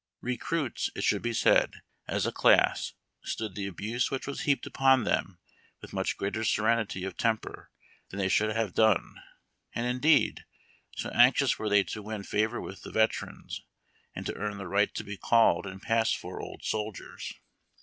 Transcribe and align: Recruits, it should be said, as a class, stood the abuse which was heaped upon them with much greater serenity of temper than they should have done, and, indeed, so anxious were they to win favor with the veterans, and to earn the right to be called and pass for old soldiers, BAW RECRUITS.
Recruits, 0.21 0.89
it 0.95 1.03
should 1.03 1.21
be 1.21 1.31
said, 1.31 1.75
as 2.07 2.25
a 2.25 2.31
class, 2.31 2.93
stood 3.23 3.53
the 3.53 3.67
abuse 3.67 4.09
which 4.09 4.25
was 4.25 4.41
heaped 4.49 4.65
upon 4.65 5.03
them 5.03 5.37
with 5.79 5.93
much 5.93 6.17
greater 6.17 6.43
serenity 6.43 7.03
of 7.03 7.15
temper 7.17 7.69
than 8.09 8.17
they 8.17 8.27
should 8.27 8.49
have 8.55 8.73
done, 8.73 9.21
and, 9.75 9.85
indeed, 9.85 10.43
so 10.95 11.11
anxious 11.11 11.59
were 11.59 11.69
they 11.69 11.83
to 11.83 12.01
win 12.01 12.23
favor 12.23 12.59
with 12.59 12.81
the 12.81 12.89
veterans, 12.89 13.61
and 14.15 14.25
to 14.25 14.33
earn 14.37 14.57
the 14.57 14.67
right 14.67 14.91
to 14.95 15.03
be 15.03 15.17
called 15.17 15.67
and 15.67 15.83
pass 15.83 16.11
for 16.11 16.41
old 16.41 16.63
soldiers, 16.63 17.33
BAW 17.33 17.37
RECRUITS. 17.37 17.39